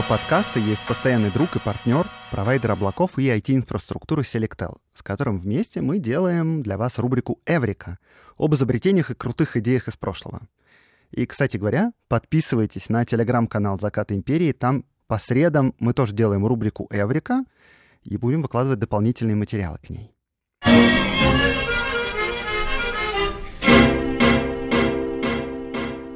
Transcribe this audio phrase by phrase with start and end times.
[0.00, 5.80] Этого подкаста есть постоянный друг и партнер, провайдер облаков и IT-инфраструктуры Selectel, с которым вместе
[5.80, 7.98] мы делаем для вас рубрику «Эврика»
[8.38, 10.42] об изобретениях и крутых идеях из прошлого.
[11.10, 16.86] И, кстати говоря, подписывайтесь на телеграм-канал «Закат империи», там по средам мы тоже делаем рубрику
[16.90, 17.44] «Эврика»
[18.02, 20.14] и будем выкладывать дополнительные материалы к ней.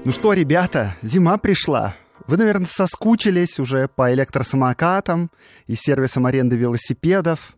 [0.05, 1.97] Ну что, ребята, зима пришла.
[2.27, 5.31] Вы, наверное, соскучились уже по электросамокатам
[5.67, 7.57] и сервисам аренды велосипедов.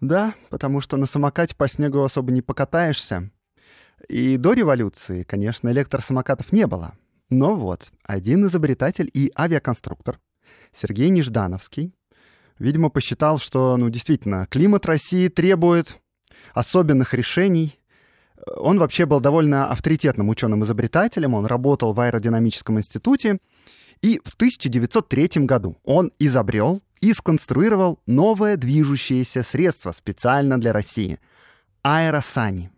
[0.00, 3.30] Да, потому что на самокате по снегу особо не покатаешься.
[4.08, 6.94] И до революции, конечно, электросамокатов не было.
[7.28, 10.18] Но вот, один изобретатель и авиаконструктор,
[10.72, 11.94] Сергей Неждановский,
[12.58, 16.00] видимо, посчитал, что, ну, действительно, климат России требует
[16.54, 17.78] особенных решений.
[18.56, 23.38] Он вообще был довольно авторитетным ученым-изобретателем, он работал в аэродинамическом институте,
[24.02, 31.18] и в 1903 году он изобрел и сконструировал новое движущееся средство специально для России—
[31.82, 32.70] аэросани.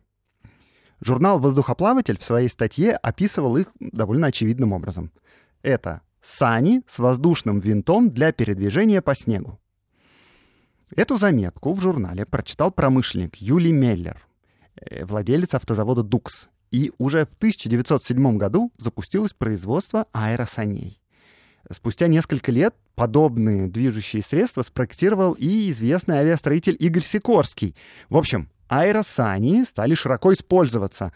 [1.01, 5.11] Журнал «Воздухоплаватель» в своей статье описывал их довольно очевидным образом.
[5.62, 9.59] Это сани с воздушным винтом для передвижения по снегу.
[10.95, 14.25] Эту заметку в журнале прочитал промышленник Юлий Меллер,
[14.77, 21.02] э, владелец автозавода «Дукс», и уже в 1907 году запустилось производство аэросаней.
[21.73, 27.75] Спустя несколько лет подобные движущие средства спроектировал и известный авиастроитель Игорь Сикорский.
[28.11, 31.13] В общем, аэросани стали широко использоваться,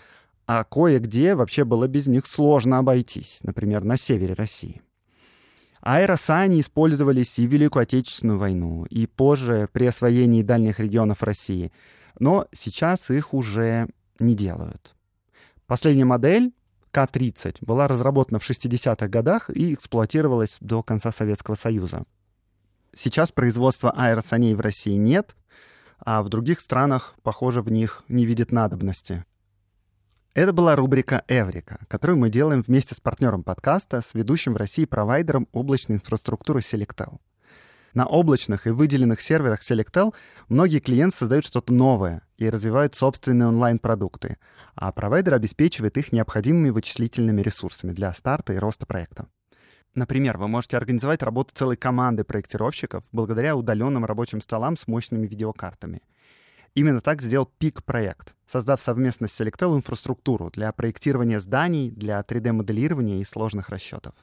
[0.47, 4.81] а кое-где вообще было без них сложно обойтись, например, на севере России.
[5.83, 11.71] Аэросани использовались и в Великую Отечественную войну, и позже при освоении дальних регионов России,
[12.19, 13.89] но сейчас их уже
[14.19, 14.97] не делают.
[15.67, 16.53] Последняя модель
[16.97, 22.05] к-30 была разработана в 60-х годах и эксплуатировалась до конца Советского Союза.
[22.95, 25.37] Сейчас производства аэросаней в России нет,
[25.99, 29.27] а в других странах, похоже, в них не видят надобности.
[30.33, 34.87] Это была рубрика «Эврика», которую мы делаем вместе с партнером подкаста, с ведущим в России
[34.87, 37.19] провайдером облачной инфраструктуры Selectel.
[37.93, 40.15] На облачных и выделенных серверах Selectel
[40.49, 44.39] многие клиенты создают что-то новое и развивают собственные онлайн-продукты,
[44.75, 49.29] а провайдер обеспечивает их необходимыми вычислительными ресурсами для старта и роста проекта.
[49.95, 56.03] Например, вы можете организовать работу целой команды проектировщиков благодаря удаленным рабочим столам с мощными видеокартами.
[56.75, 63.23] Именно так сделал Peak проект, создав совместно с Selectel инфраструктуру для проектирования зданий, для 3D-моделирования
[63.23, 64.15] и сложных расчетов.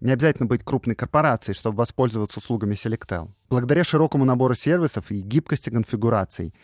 [0.00, 3.30] Не обязательно быть крупной корпорацией, чтобы воспользоваться услугами Selectel.
[3.50, 6.54] Благодаря широкому набору сервисов и гибкости конфигураций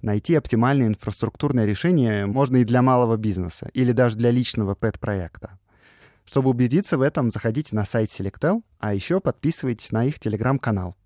[0.00, 5.58] найти оптимальное инфраструктурное решение можно и для малого бизнеса, или даже для личного пэт-проекта.
[6.24, 10.96] Чтобы убедиться в этом, заходите на сайт Selectel, а еще подписывайтесь на их телеграм-канал.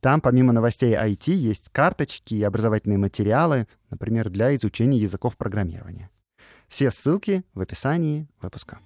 [0.00, 6.10] Там, помимо новостей IT, есть карточки и образовательные материалы, например, для изучения языков программирования.
[6.68, 8.78] Все ссылки в описании выпуска.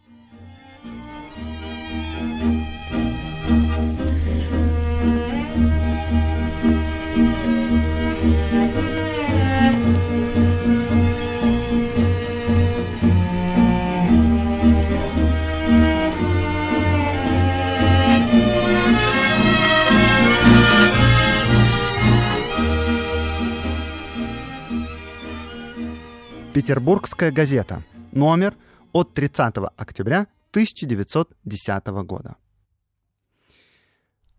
[26.62, 27.82] Петербургская газета.
[28.12, 28.54] Номер
[28.92, 32.36] от 30 октября 1910 года.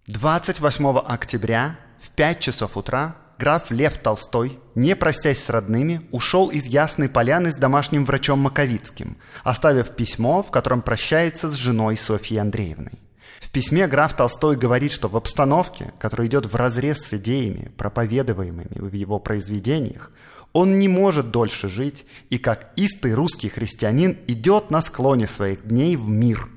[0.05, 6.65] 28 октября в 5 часов утра граф Лев Толстой, не простясь с родными, ушел из
[6.67, 12.99] Ясной Поляны с домашним врачом Маковицким, оставив письмо, в котором прощается с женой Софьей Андреевной.
[13.41, 18.93] В письме граф Толстой говорит, что в обстановке, которая идет вразрез с идеями, проповедуемыми в
[18.93, 20.11] его произведениях,
[20.53, 25.95] он не может дольше жить и как истый русский христианин идет на склоне своих дней
[25.95, 26.47] в мир.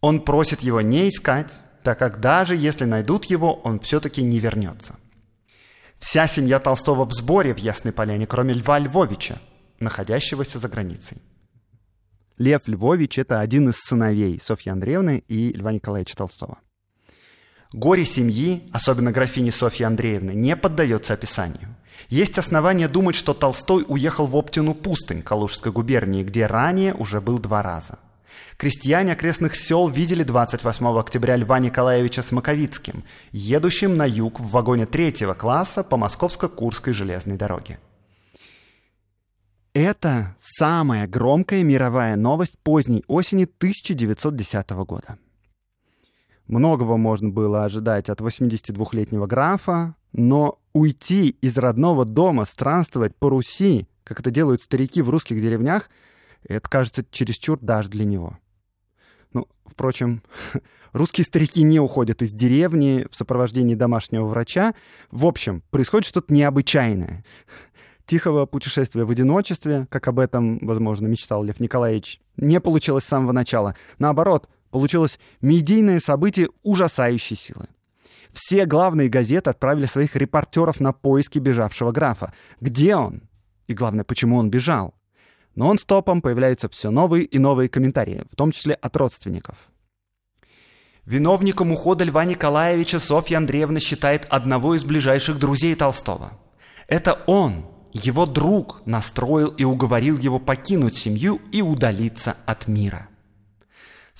[0.00, 4.96] Он просит его не искать, так как даже если найдут его, он все-таки не вернется.
[5.98, 9.38] Вся семья Толстого в сборе в Ясной Поляне, кроме Льва Львовича,
[9.80, 11.18] находящегося за границей.
[12.36, 16.58] Лев Львович— это один из сыновей Софьи Андреевны и Льва Николаевича Толстого.
[17.72, 21.74] Горе семьи, особенно графини Софьи Андреевны, не поддается описанию.
[22.08, 27.38] Есть основания думать, что Толстой уехал в Оптину пустынь Калужской губернии, где ранее уже был
[27.38, 27.98] два раза.
[28.56, 34.86] Крестьяне окрестных сел видели 28 октября Льва Николаевича с Маковицким, едущим на юг в вагоне
[34.86, 37.78] третьего класса по Московско-Курской железной дороге.
[39.74, 45.18] Это самая громкая мировая новость поздней осени 1910 года.
[46.48, 53.88] Многого можно было ожидать от 82-летнего графа, но уйти из родного дома, странствовать по Руси,
[54.04, 55.90] как это делают старики в русских деревнях,
[56.44, 58.38] это кажется чересчур даже для него.
[59.32, 60.22] Ну, впрочем,
[60.92, 64.74] русские старики не уходят из деревни в сопровождении домашнего врача.
[65.10, 67.24] В общем, происходит что-то необычайное.
[68.06, 73.32] Тихого путешествия в одиночестве, как об этом, возможно, мечтал Лев Николаевич, не получилось с самого
[73.32, 73.74] начала.
[73.98, 77.66] Наоборот, получилось медийное событие ужасающей силы.
[78.32, 82.32] Все главные газеты отправили своих репортеров на поиски бежавшего графа.
[82.60, 83.22] Где он?
[83.66, 84.94] И главное, почему он бежал?
[85.54, 89.70] Но он стопом появляются все новые и новые комментарии, в том числе от родственников.
[91.04, 96.32] Виновником ухода Льва Николаевича Софья Андреевна считает одного из ближайших друзей Толстого.
[96.86, 103.08] Это он, его друг, настроил и уговорил его покинуть семью и удалиться от мира.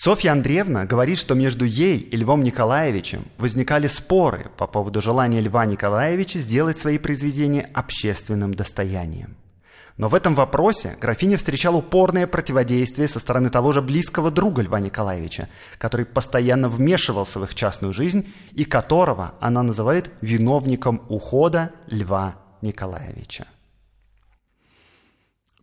[0.01, 5.67] Софья Андреевна говорит, что между ей и Львом Николаевичем возникали споры по поводу желания Льва
[5.67, 9.37] Николаевича сделать свои произведения общественным достоянием.
[9.97, 14.79] Но в этом вопросе графиня встречала упорное противодействие со стороны того же близкого друга Льва
[14.79, 15.49] Николаевича,
[15.79, 23.49] который постоянно вмешивался в их частную жизнь и которого она называет виновником ухода Льва Николаевича.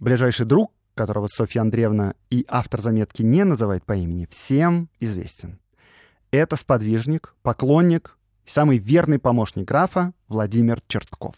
[0.02, 5.60] Ближайший друг которого Софья Андреевна и автор заметки не называют по имени, всем известен.
[6.32, 11.36] Это сподвижник, поклонник и самый верный помощник графа Владимир Чертков.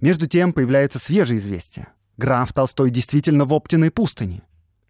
[0.00, 1.88] Между тем появляется свежее известие.
[2.16, 4.42] Граф Толстой действительно в Оптиной пустыне.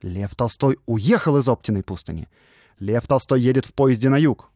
[0.03, 2.29] Лев Толстой уехал из Оптиной пустыни.
[2.79, 4.51] Лев Толстой едет в поезде на юг.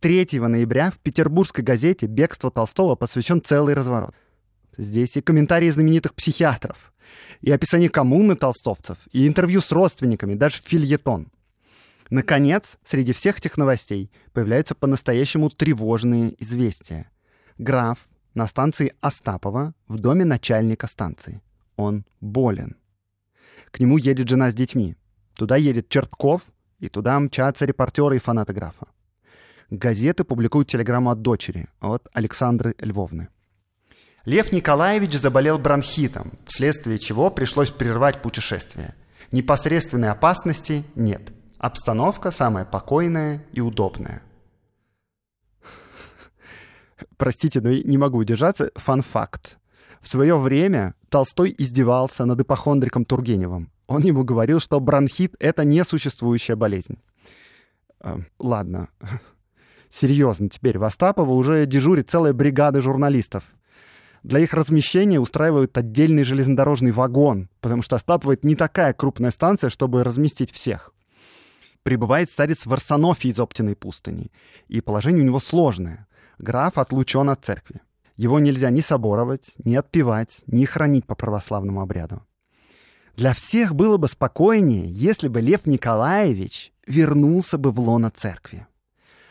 [0.00, 4.14] 3 ноября в петербургской газете «Бегство Толстого» посвящен целый разворот.
[4.76, 6.92] Здесь и комментарии знаменитых психиатров,
[7.40, 11.28] и описание коммуны толстовцев, и интервью с родственниками, даже фильетон.
[12.10, 17.10] Наконец, среди всех этих новостей появляются по-настоящему тревожные известия.
[17.58, 17.98] Граф
[18.34, 21.42] на станции Остапова в доме начальника станции.
[21.76, 22.76] Он болен.
[23.70, 24.96] К нему едет жена с детьми.
[25.34, 26.42] Туда едет Чертков,
[26.78, 28.86] и туда мчатся репортеры и фанаты графа.
[29.70, 33.28] Газеты публикуют телеграмму от дочери, от Александры Львовны.
[34.26, 38.96] Лев Николаевич заболел бронхитом, вследствие чего пришлось прервать путешествие.
[39.30, 41.32] Непосредственной опасности нет.
[41.58, 44.22] Обстановка самая покойная и удобная.
[47.16, 48.72] Простите, но не могу удержаться.
[48.74, 49.58] Фан-факт.
[50.00, 53.70] В свое время Толстой издевался над ипохондриком Тургеневым.
[53.86, 56.98] Он ему говорил, что бронхит— это несуществующая болезнь.
[58.00, 58.88] Э, ладно.
[59.88, 63.44] Серьезно, теперь в Остапово уже дежурит целая бригада журналистов.
[64.26, 70.02] Для их размещения устраивают отдельный железнодорожный вагон, потому что это не такая крупная станция, чтобы
[70.02, 70.92] разместить всех.
[71.84, 74.32] Прибывает старец в Арсенофе из Оптиной пустыни,
[74.66, 76.08] и положение у него сложное.
[76.38, 77.82] Граф отлучен от церкви.
[78.16, 82.20] Его нельзя ни соборовать, ни отпевать, ни хранить по православному обряду.
[83.14, 88.66] Для всех было бы спокойнее, если бы Лев Николаевич вернулся бы в лоно церкви.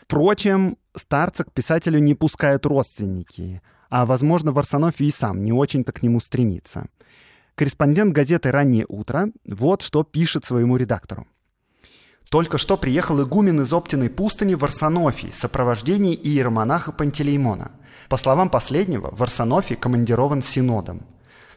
[0.00, 6.02] Впрочем, старца к писателю не пускают родственники, а, возможно, Варсоноф и сам не очень-то к
[6.02, 6.86] нему стремится.
[7.54, 11.26] Корреспондент газеты «Раннее утро» вот что пишет своему редактору.
[12.30, 17.70] Только что приехал игумен из Оптиной пустыни в Арсенофий в сопровождении иеромонаха Пантелеймона.
[18.08, 21.06] По словам последнего, в Арсенофий командирован синодом.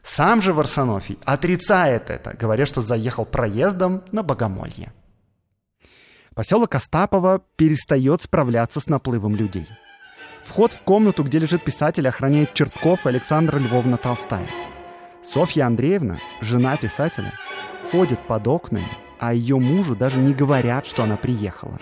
[0.03, 4.93] Сам же Варсонофий отрицает это, говоря, что заехал проездом на Богомолье.
[6.33, 9.67] Поселок Остапова перестает справляться с наплывом людей–
[10.49, 14.47] Вход в комнату, где лежит писатель, охраняет Чертков и Александра Львовна Толстая.
[15.23, 17.33] Софья Андреевна, жена писателя,
[17.91, 18.87] ходит под окнами,
[19.19, 21.77] а ее мужу даже не говорят, что она приехала.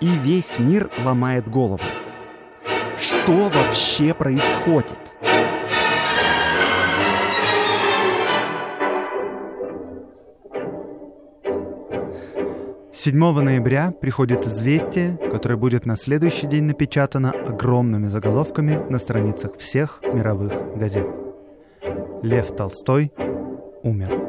[0.00, 1.80] И весь мир ломает голову.
[3.00, 4.98] Что вообще происходит?
[13.00, 20.00] 7 ноября приходит известие, которое будет на следующий день напечатано огромными заголовками на страницах всех
[20.02, 21.06] мировых газет.
[22.24, 23.12] Лев Толстой
[23.84, 24.27] умер.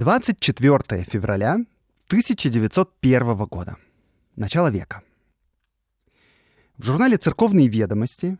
[0.00, 1.58] 24 февраля
[2.06, 3.76] 1901 года.
[4.34, 5.02] Начало века.
[6.78, 8.38] В журнале «Церковные ведомости»,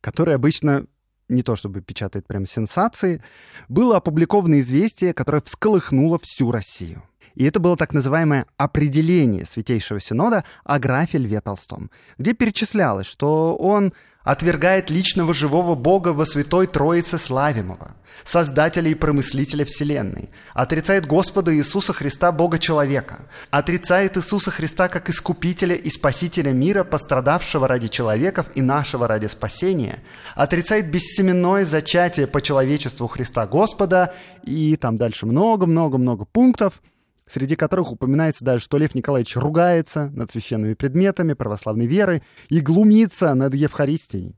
[0.00, 0.86] который обычно
[1.28, 3.22] не то чтобы печатает прям сенсации,
[3.68, 7.04] было опубликовано известие, которое всколыхнуло всю Россию.
[7.36, 13.54] И это было так называемое определение Святейшего Синода о графе Льве Толстом, где перечислялось, что
[13.54, 13.92] он
[14.24, 21.92] отвергает личного живого Бога во Святой Троице Славимого, Создателя и Промыслителя Вселенной, отрицает Господа Иисуса
[21.92, 29.08] Христа Бога-человека, отрицает Иисуса Христа как Искупителя и Спасителя мира, пострадавшего ради человеков и нашего
[29.08, 30.00] ради спасения,
[30.34, 34.14] отрицает бессеменное зачатие по человечеству Христа Господа
[34.44, 36.80] и там дальше много-много-много пунктов–
[37.32, 43.34] среди которых упоминается даже, что Лев Николаевич ругается над священными предметами православной веры и глумится
[43.34, 44.36] над Евхаристией.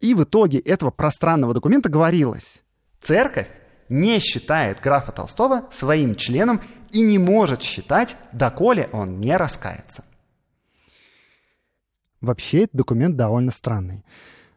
[0.00, 2.62] И в итоге этого пространного документа говорилось,
[3.00, 3.48] церковь
[3.88, 6.60] не считает графа Толстого своим членом
[6.92, 10.04] и не может считать, доколе он не раскается.
[12.20, 14.04] Вообще этот документ довольно странный.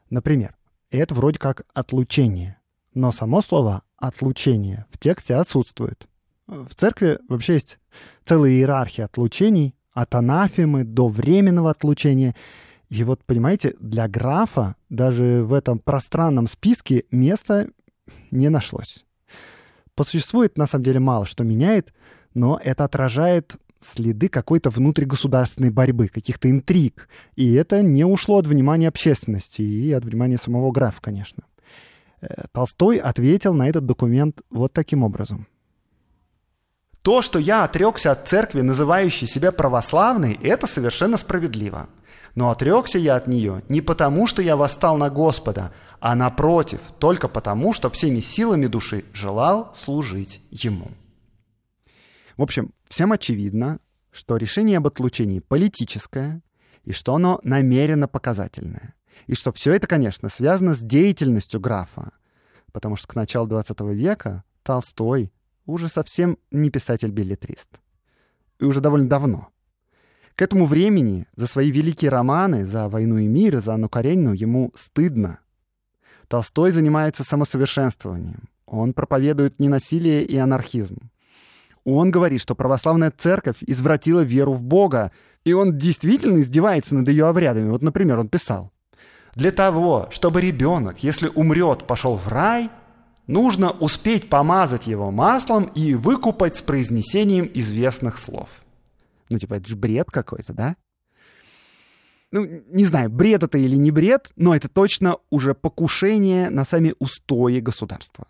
[0.10, 0.56] Например,
[0.92, 2.60] это вроде как отлучение,
[2.94, 6.08] но само слово «отлучение» в тексте отсутствует.
[6.48, 7.80] В церкви вообще есть
[8.26, 12.36] целая иерархия отлучений, от анафемы до временного отлучения.
[12.90, 17.68] И вот, понимаете, для графа даже в этом пространном списке места
[18.32, 19.06] не нашлось.
[19.96, 21.94] По существу это на самом деле мало что меняет,
[22.34, 27.10] но это отражает следы какой-то внутригосударственной борьбы, каких-то интриг.
[27.36, 31.44] И это не ушло от внимания общественности и от внимания самого графа, конечно.
[32.22, 35.48] Э, Толстой ответил на этот документ вот таким образом.
[37.02, 41.90] То, что я отрекся от церкви, называющей себя православной, это совершенно справедливо.
[42.36, 47.28] Но отрекся я от нее не потому, что я восстал на Господа, а напротив, только
[47.28, 50.92] потому, что всеми силами души желал служить Ему.
[52.38, 53.80] В общем, всем очевидно,
[54.12, 56.42] что решение об отлучении политическое,
[56.84, 58.96] и что оно намеренно показательное.
[59.28, 62.12] И что все это, конечно, связано с деятельностью графа,
[62.72, 65.32] потому что к началу 20 века Толстой
[65.66, 67.70] уже совсем не писатель-билетрист.
[68.60, 69.50] И уже довольно давно.
[70.36, 74.72] К этому времени за свои великие романы, за «Войну и мир», за «Анну Каренину» ему
[74.76, 75.40] стыдно.
[76.28, 78.50] Толстой занимается самосовершенствованием.
[78.66, 81.12] Он проповедует ненасилие и анархизм.
[81.84, 85.12] Он говорит, что православная церковь извратила веру в Бога,
[85.44, 87.70] и он действительно издевается над ее обрядами.
[87.70, 88.72] Вот, например, он писал.
[89.36, 92.70] «Для того, чтобы ребенок, если умрет, пошел в рай,
[93.32, 98.50] нужно успеть помазать его маслом и выкупать с произнесением известных слов.
[99.30, 100.76] Ну, типа, это же бред какой-то, да?
[102.32, 106.94] Ну, не знаю, бред это или не бред, но это точно уже покушение на сами
[107.00, 108.28] устои государства.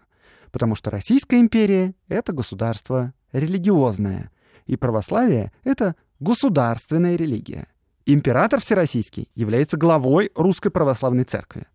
[0.51, 4.31] Потому что Российская империя— это государство религиозное,
[4.65, 7.67] и православие— это государственная религия.
[8.05, 11.65] Император Всероссийский является главой Русской Православной Церкви.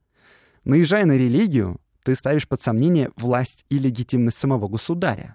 [0.65, 5.35] Наезжая на религию, ты ставишь под сомнение власть и легитимность самого государя.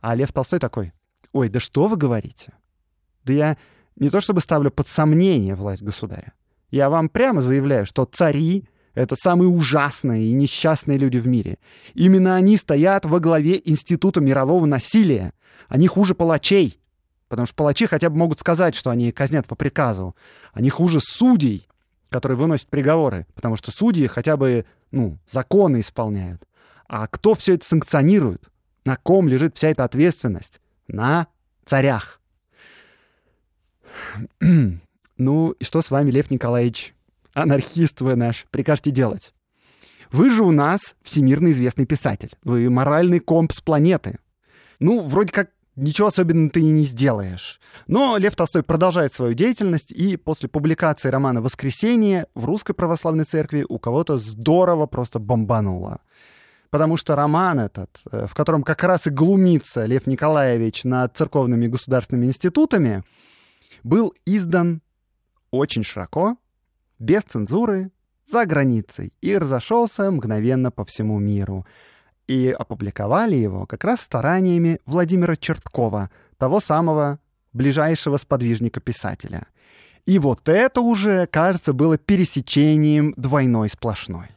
[0.00, 0.94] А Лев Толстой такой,
[1.32, 2.54] ой, да что вы говорите?
[3.24, 3.58] Да я
[3.96, 6.32] не то чтобы ставлю под сомнение власть государя.
[6.70, 8.64] Я вам прямо заявляю, что цари—
[8.94, 11.58] это самые ужасные и несчастные люди в мире.
[11.92, 15.34] Именно они стоят во главе Института мирового насилия.
[15.68, 16.80] Они хуже палачей.
[17.28, 20.16] Потому что палачи хотя бы могут сказать, что они казнят по приказу.
[20.54, 21.68] Они хуже судей,
[22.08, 23.26] которые выносят приговоры.
[23.34, 26.46] Потому что судьи хотя бы ну, законы исполняют.
[26.88, 28.50] А кто все это санкционирует?
[28.84, 30.60] На ком лежит вся эта ответственность?
[30.88, 31.28] На
[31.64, 32.20] царях.
[35.16, 36.94] ну, и что с вами, Лев Николаевич?
[37.32, 38.46] Анархист вы наш.
[38.50, 39.32] Прикажете делать.
[40.10, 42.32] Вы же у нас всемирно известный писатель.
[42.42, 44.18] Вы моральный компс планеты.
[44.80, 45.50] Ну, вроде как
[45.80, 47.60] ничего особенного ты и не сделаешь.
[47.86, 53.64] Но Лев Толстой продолжает свою деятельность, и после публикации романа «Воскресенье» в Русской Православной Церкви
[53.68, 56.00] у кого-то здорово просто бомбануло.
[56.70, 61.66] Потому что роман этот, э, в котором как раз и глумится Лев Николаевич над церковными
[61.66, 63.02] государственными институтами,
[63.82, 64.82] был издан
[65.50, 66.36] очень широко,
[66.98, 67.90] без цензуры,
[68.26, 71.66] за границей и разошелся мгновенно по всему миру—
[72.30, 77.18] и опубликовали его как раз стараниями Владимира Черткова, того самого
[77.52, 79.48] ближайшего сподвижника писателя.
[80.06, 84.28] И вот это уже, кажется, было пересечением двойной сплошной.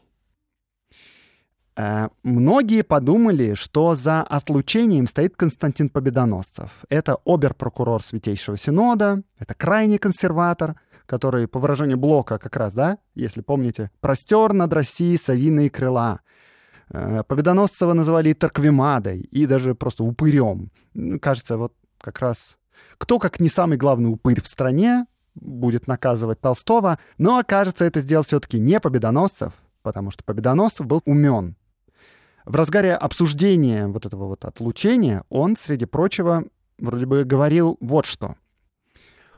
[1.75, 6.85] Э, многие подумали, что за отлучением стоит Константин Победоносцев.
[6.89, 13.41] Это обер-прокурор Святейшего Синода, это крайний консерватор, который, по выражению Блока как раз, да, если
[13.41, 16.21] помните, простер над Россией совиные крыла—
[16.89, 20.71] Победоносцева называли и Тарквимадой, и даже просто упырем.
[21.21, 22.57] Кажется, вот как раз
[22.97, 28.23] кто, как не самый главный упырь в стране, будет наказывать Толстого, но, окажется, это сделал
[28.23, 31.55] все-таки не Победоносцев, потому что Победоносцев был умен.
[32.45, 36.45] В разгаре обсуждения вот этого вот отлучения он, среди прочего,
[36.77, 38.35] вроде бы говорил вот что.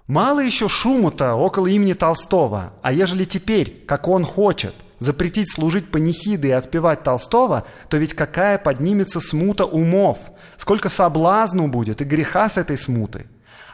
[0.08, 6.50] «Мало еще шуму-то около имени Толстого, а ежели теперь, как он хочет, запретить служить панихиды
[6.50, 10.18] и отпевать Толстого, то ведь какая поднимется смута умов,
[10.58, 13.28] сколько соблазну будет и греха с этой смуты.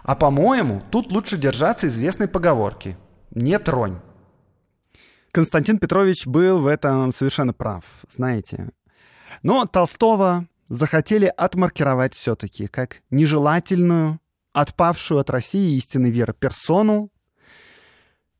[0.04, 2.98] А по-моему, тут лучше держаться известной поговорки
[3.32, 3.98] «не тронь».
[5.32, 8.70] Константин Петрович был в этом совершенно прав, знаете.
[9.44, 14.20] Но Толстого захотели отмаркировать все-таки как нежелательную,
[14.54, 17.11] отпавшую от России истинной веры персону.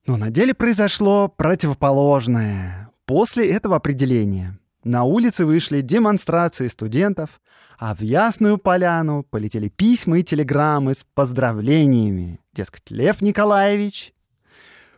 [0.06, 2.90] Но на деле произошло противоположное.
[3.06, 7.42] После этого определения на улицы вышли демонстрации студентов,
[7.78, 12.40] а в Ясную Поляну полетели письма и телеграммы с поздравлениями.
[12.54, 14.14] Дескать, Лев Николаевич,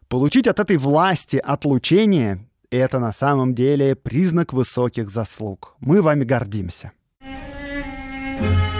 [0.08, 5.76] получить от этой власти отлучение— это на самом деле признак высоких заслуг.
[5.80, 6.92] Мы вами гордимся.
[8.40, 8.73] Но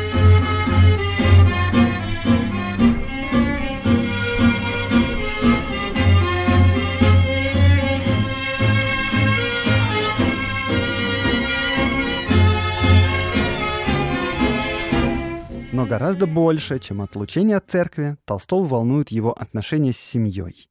[15.94, 20.68] гораздо больше, чем отлучение от церкви, Толстого волнует его отношения с семьей.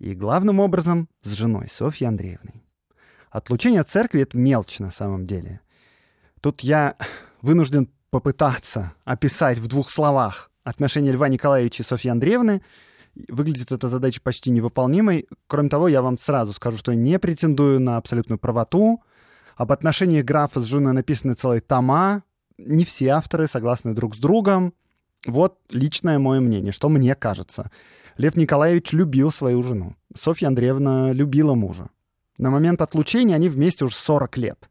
[0.00, 2.64] И главным образом с женой Софьей Андреевной.
[3.30, 5.60] Отлучение от церкви— это мелочь на самом деле.
[6.40, 6.96] Тут я
[7.40, 12.60] вынужден попытаться описать в двух словах отношения Льва Николаевича и Софьи Андреевны.
[13.28, 15.28] Выглядит эта задача почти невыполнимой.
[15.46, 19.04] Кроме того, я вам сразу скажу, что не претендую на абсолютную правоту.
[19.54, 22.24] Об отношениях графа с женой написаны целые тома,
[22.58, 24.74] не все авторы согласны друг с другом.
[25.26, 27.70] Вот личное мое мнение, что мне кажется.
[28.16, 29.96] Лев Николаевич любил свою жену.
[30.14, 31.88] Софья Андреевна любила мужа.
[32.36, 34.68] На момент отлучения они вместе уже 40 лет.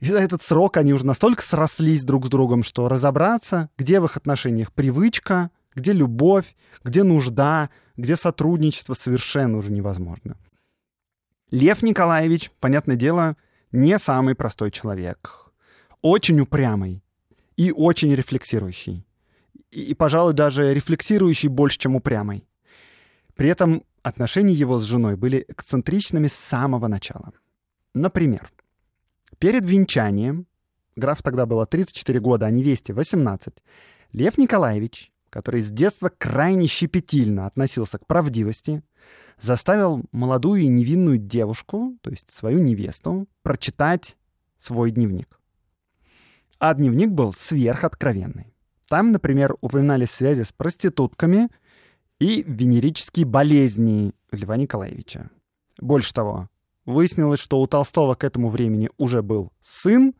[0.00, 4.04] И за этот срок они уже настолько срослись друг с другом, что разобраться, где в
[4.04, 10.36] их отношениях привычка, где любовь, где нужда, где сотрудничество совершенно уже невозможно.
[11.50, 13.36] Лев Николаевич, понятное дело,
[13.72, 15.47] не самый простой человек
[16.02, 17.02] очень упрямый
[17.56, 19.06] и очень рефлексирующий.
[19.70, 22.46] И, и, пожалуй, даже рефлексирующий больше, чем упрямый.
[23.34, 27.32] При этом отношения его с женой были эксцентричными с самого начала.
[27.94, 28.50] Например,
[29.38, 30.46] перед венчанием,
[30.96, 33.54] граф тогда было 34 года, а невесте 18,
[34.12, 38.82] Лев Николаевич, который с детства крайне щепетильно относился к правдивости,
[39.38, 44.16] заставил молодую и невинную девушку, то есть свою невесту, прочитать
[44.58, 45.37] свой дневник.
[46.58, 48.54] А дневник был сверхоткровенный.
[48.88, 51.48] Там, например, упоминались связи с проститутками
[52.18, 55.30] и венерические болезни Льва Николаевича.
[55.78, 56.48] Больше того,
[56.84, 60.14] выяснилось, что у Толстого к этому времени уже был сын,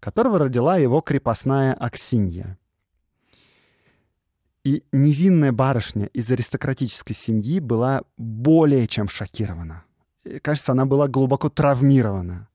[0.00, 2.56] которого родила его крепостная Аксинья.
[4.64, 9.84] И невинная барышня из аристократической семьи была более чем шокирована.
[10.42, 12.47] кажется, она была глубоко травмирована.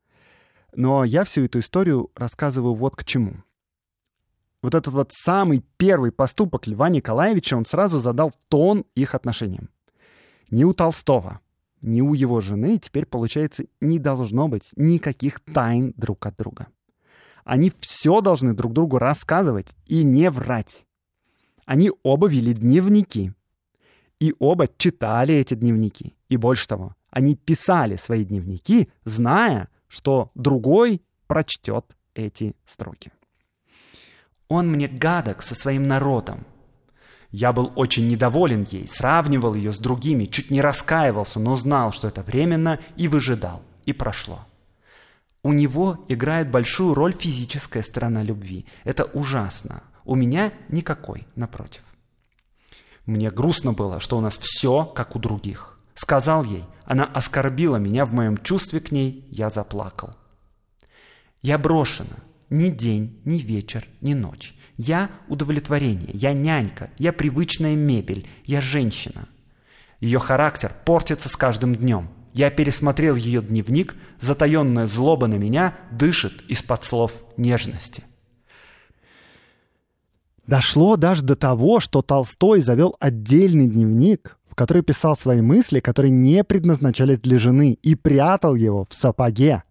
[0.76, 3.44] Но я всю эту историю рассказываю вот к чему.
[4.62, 9.70] Вот этот вот самый первый поступок Льва Николаевича, он сразу задал тон их отношениям.
[10.50, 11.42] Ни у Толстого,
[11.82, 16.68] ни у его жены теперь, получается, не должно быть никаких тайн друг от друга.
[17.44, 20.86] Они все должны друг другу рассказывать и не врать.
[21.66, 23.34] Они оба вели дневники.
[24.20, 26.16] И оба читали эти дневники.
[26.30, 33.12] И больше того, они писали свои дневники, зная, что другой прочтет эти строки.
[34.48, 36.48] Он мне гадок со своим народом.
[37.30, 42.08] Я был очень недоволен ей, сравнивал ее с другими, чуть не раскаивался, но знал, что
[42.08, 43.62] это временно, и выжидал.
[43.86, 44.48] И прошло.
[45.44, 48.66] У него играет большую роль физическая сторона любви.
[48.86, 49.84] Это ужасно.
[50.06, 51.84] У меня никакой, напротив.
[53.06, 55.78] Мне грустно было, что у нас все как у других.
[55.96, 60.12] Сказал ей, она оскорбила меня в моем чувстве к ней, я заплакал.
[61.42, 62.18] Я брошена.
[62.50, 64.56] Ни день, ни вечер, ни ночь.
[64.78, 69.28] Я удовлетворение, я нянька, я привычная мебель, я женщина.
[70.00, 72.10] Ее характер портится с каждым днем.
[72.34, 78.04] Я пересмотрел ее дневник, затаенная злоба на меня дышит из-под слов нежности.
[80.48, 86.12] Дошло даже до того, что Толстой завел отдельный дневник, в который писал свои мысли, которые
[86.12, 89.64] не предназначались для жены, и прятал его в сапоге.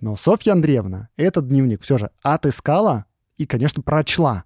[0.00, 3.04] Но Софья Андреевна этот дневник все же отыскала
[3.38, 4.42] и, конечно, прочла.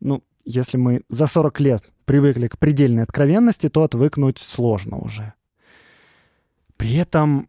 [0.00, 5.34] Ну, если мы за 40 лет привыкли к предельной откровенности, то отвыкнуть сложно уже.
[6.76, 7.48] При этом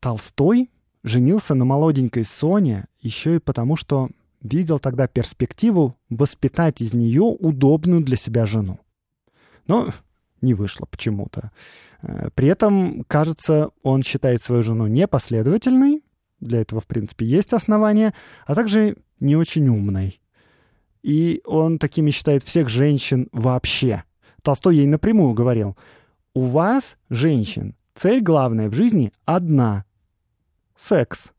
[0.00, 0.68] Толстой
[1.04, 4.08] женился на молоденькой Соне еще и потому, что
[4.42, 8.80] видел тогда перспективу воспитать из нее удобную для себя жену.
[9.68, 9.92] Но
[10.46, 11.50] не вышло почему-то.
[12.02, 16.02] Э, при этом, кажется, он считает свою жену непоследовательной,
[16.40, 18.14] для этого, в принципе, есть основания,
[18.46, 20.20] а также не очень умной.
[21.02, 24.04] И он такими считает всех женщин вообще.
[24.42, 25.76] Толстой ей напрямую говорил,
[26.34, 29.84] у вас, женщин, цель главная в жизни одна—
[30.76, 31.32] секс.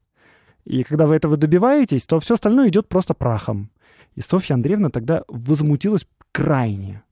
[0.65, 3.72] И когда вы этого добиваетесь, то все остальное идет просто прахом.
[4.15, 7.04] И Софья Андреевна тогда возмутилась крайне.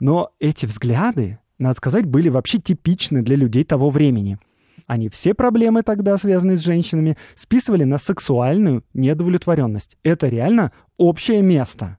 [0.00, 4.38] Но эти взгляды, надо сказать, были вообще типичны для людей того времени.
[4.86, 9.96] Они все проблемы тогда, связанные с женщинами, списывали на сексуальную неудовлетворенность.
[10.02, 11.98] Это реально общее место.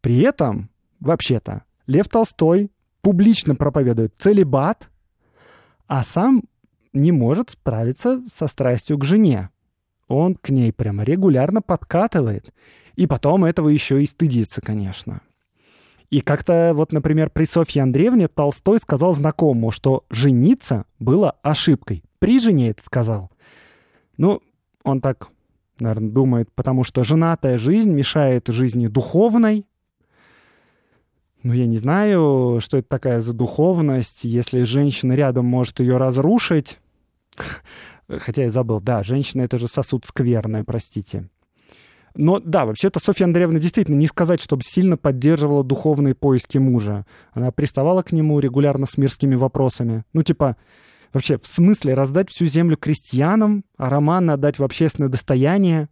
[0.00, 4.88] При этом, вообще-то, Лев Толстой публично проповедует целебат,
[5.88, 6.44] а сам
[6.92, 9.50] не может справиться со страстью к жене.
[10.06, 12.52] Он к ней прямо регулярно подкатывает.
[12.94, 15.22] И потом этого еще и стыдится, конечно.
[16.12, 22.04] И как-то вот, например, при Софье Андреевне Толстой сказал знакомому, что жениться было ошибкой.
[22.18, 23.30] При жене это сказал.
[24.18, 24.42] Ну,
[24.84, 25.28] он так,
[25.78, 29.64] наверное, думает, потому что женатая жизнь мешает жизни духовной.
[31.44, 36.78] Ну, я не знаю, что это такая за духовность, если женщина рядом может ее разрушить.
[38.06, 41.30] Хотя я забыл, да, женщина— это же сосуд скверный, простите.
[42.14, 47.06] Но да, вообще-то Софья Андреевна действительно не сказать, чтобы сильно поддерживала духовные поиски мужа.
[47.32, 50.04] Она приставала к нему регулярно с мирскими вопросами.
[50.12, 50.56] Ну, типа,
[51.12, 55.88] вообще, в смысле раздать всю землю крестьянам, а роман отдать в общественное достояние?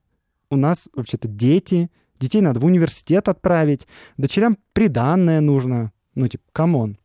[0.51, 5.93] У нас вообще-то дети, детей надо в университет отправить, дочерям приданное нужно.
[6.15, 6.99] Ну, типа, come on.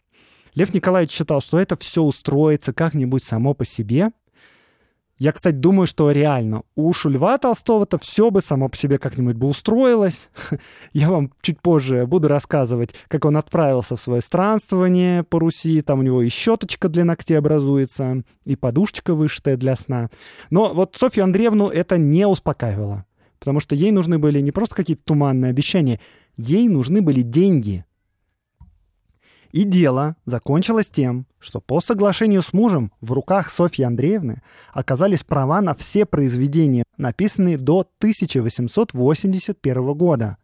[0.55, 4.11] Лев Николаевич считал, что это все устроится как-нибудь само по себе—
[5.17, 9.47] я, кстати, думаю, что реально у Льва Толстого-то все бы само по себе как-нибудь бы
[9.47, 10.29] устроилось.
[10.93, 15.81] Я вам чуть позже буду рассказывать, как он отправился в свое странствование по Руси.
[15.81, 20.09] Там у него и щеточка для ногтей образуется, и подушечка вышитая для сна.
[20.49, 23.05] Но вот Софью Андреевну это не успокаивало.
[23.39, 26.01] Потому что ей нужны были не просто какие-то туманные обещания,
[26.35, 27.85] ей нужны были деньги—
[29.55, 34.41] и дело закончилось тем, что по соглашению с мужем в руках Софьи Андреевны
[34.73, 40.35] оказались права на все произведения, написанные до 1881 года,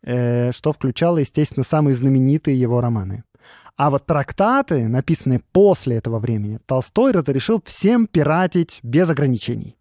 [0.00, 3.22] э, что включало, естественно, самые знаменитые его романы.
[3.76, 9.76] А вот трактаты, написанные после этого времени, Толстой разрешил всем пиратить без ограничений.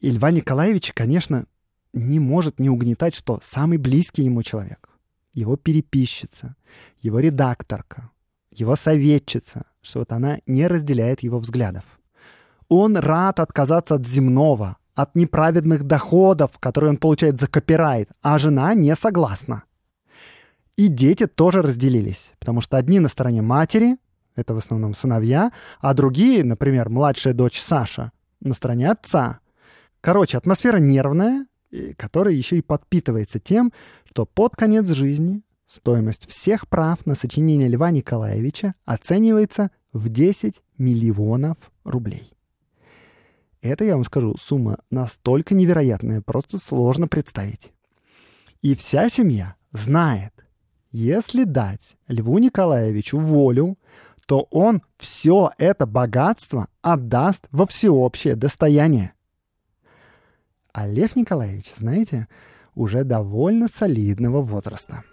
[0.00, 1.46] И Льва Николаевича, конечно,
[1.92, 4.88] не может не угнетать, что самый близкий ему человек
[5.34, 6.56] его переписчица,
[7.00, 8.10] его редакторка,
[8.50, 11.84] его советчица, что вот она не разделяет его взглядов.
[12.68, 18.74] Он рад отказаться от земного, от неправедных доходов, которые он получает за копирайт, а жена
[18.74, 19.64] не согласна.
[20.76, 23.96] И дети тоже разделились, потому что одни на стороне матери,
[24.34, 29.40] это в основном сыновья, а другие, например, младшая дочь Саша, на стороне отца.
[30.00, 31.46] Короче, атмосфера нервная,
[31.96, 33.72] которая еще и подпитывается тем,
[34.08, 41.56] что под конец жизни стоимость всех прав на сочинение Льва Николаевича оценивается в 10 миллионов
[41.84, 42.32] рублей.
[43.60, 47.72] Это, я вам скажу, сумма настолько невероятная, просто сложно представить.
[48.60, 50.32] И вся семья знает,
[50.90, 53.78] если дать Льву Николаевичу волю,
[54.26, 59.14] то он все это богатство отдаст во всеобщее достояние.
[60.74, 62.26] А Лев Николаевич, знаете,
[62.74, 65.04] уже довольно солидного возраста.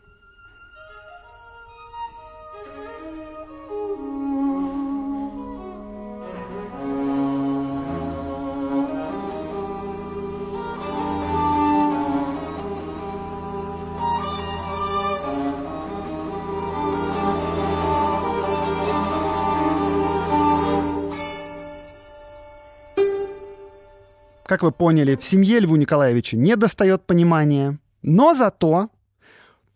[24.52, 28.90] Как вы поняли, в семье Льву Николаевичу не достает понимания, но зато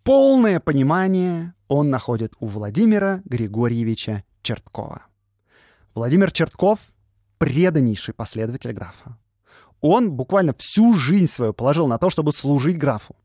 [0.04, 5.04] полное понимание он находит у Владимира Григорьевича Черткова.
[5.94, 6.80] Владимир Чертков—
[7.38, 9.18] преданнейший последователь графа.
[9.80, 13.16] Он буквально всю жизнь свою положил на то, чтобы служить графу,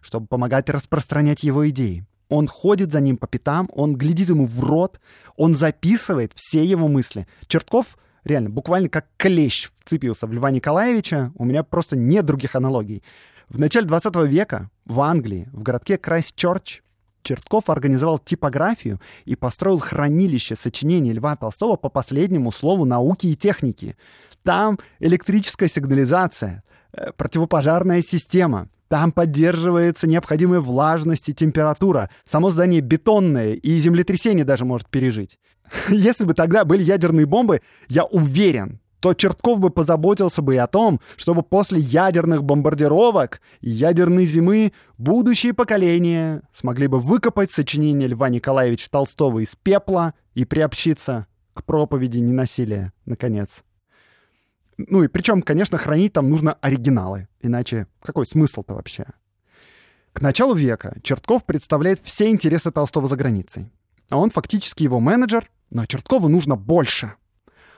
[0.00, 2.04] чтобы помогать распространять его идеи.
[2.28, 4.98] Он ходит за ним по пятам, он глядит ему в рот,
[5.36, 7.28] он записывает все его мысли.
[7.46, 13.02] Чертков реально, буквально как клещ вцепился в Льва Николаевича, у меня просто нет других аналогий.
[13.48, 16.82] В начале 20 века в Англии, в городке Крайстчерч,
[17.22, 23.96] Чертков организовал типографию и построил хранилище сочинений Льва Толстого по последнему слову науки и техники.
[24.44, 26.62] Там электрическая сигнализация,
[26.92, 32.10] э, противопожарная система, там поддерживается необходимая влажность и температура.
[32.24, 35.38] Само здание бетонное, и землетрясение даже может пережить.
[35.88, 40.66] Если бы тогда были ядерные бомбы, я уверен, то Чертков бы позаботился бы и о
[40.66, 48.28] том, чтобы после ядерных бомбардировок и ядерной зимы будущие поколения смогли бы выкопать сочинение Льва
[48.28, 53.62] Николаевича Толстого из пепла и приобщиться к проповеди ненасилия, наконец.
[54.78, 59.06] Ну и причем, конечно, хранить там нужно оригиналы, иначе какой смысл-то вообще?
[60.12, 63.70] К началу века Чертков представляет все интересы Толстого за границей.
[64.08, 67.14] А он фактически его менеджер, но Черткову нужно больше.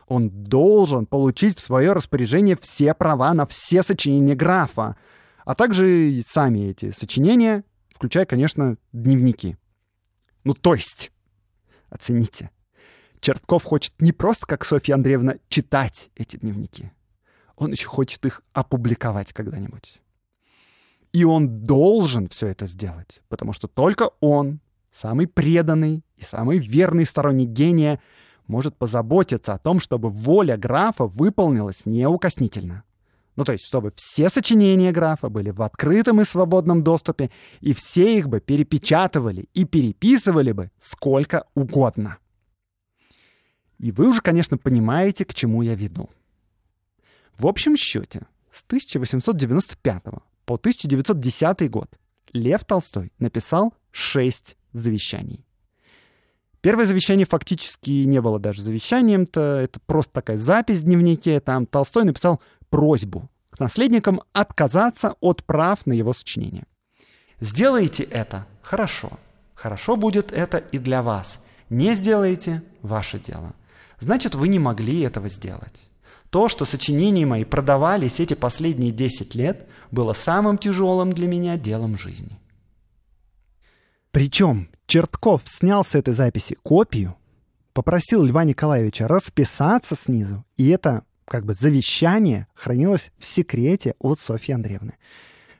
[0.06, 4.96] Он должен получить в свое распоряжение все права на все сочинения графа,
[5.44, 9.56] а также и сами эти сочинения, включая, конечно, дневники.
[10.44, 11.12] Ну, то есть,
[11.90, 12.50] оцените,
[13.20, 16.92] Чертков хочет не просто, как Софья Андреевна, читать эти дневники.
[17.56, 20.00] Он еще хочет их опубликовать когда-нибудь.
[21.12, 24.60] И он должен все это сделать, потому что только он,
[24.92, 28.00] самый преданный и самый верный сторонник гения,
[28.46, 32.84] может позаботиться о том, чтобы воля графа выполнилась неукоснительно.
[33.36, 38.18] Ну, то есть, чтобы все сочинения графа были в открытом и свободном доступе, и все
[38.18, 42.18] их бы перепечатывали и переписывали бы сколько угодно.
[43.78, 46.10] И вы уже, конечно, понимаете, к чему я веду.
[47.38, 50.02] В общем счете, с 1895
[50.44, 51.88] по 1910 год
[52.32, 55.44] Лев Толстой написал шесть завещаний.
[56.60, 61.40] Первое завещание фактически не было даже завещанием-то, это просто такая запись в дневнике.
[61.40, 66.64] Там Толстой написал просьбу к наследникам отказаться от прав на его сочинение.
[67.40, 69.12] Сделайте это– хорошо.
[69.54, 71.38] Хорошо будет это и для вас.
[71.70, 73.54] Не сделаете– ваше дело
[74.00, 75.90] значит, вы не могли этого сделать.
[76.30, 81.98] То, что сочинения мои продавались эти последние 10 лет, было самым тяжелым для меня делом
[81.98, 82.38] жизни.
[84.10, 87.16] Причем Чертков снял с этой записи копию,
[87.72, 94.54] попросил Льва Николаевича расписаться снизу, и это как бы завещание хранилось в секрете от Софьи
[94.54, 94.94] Андреевны.